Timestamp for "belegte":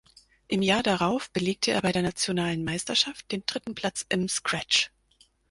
1.29-1.69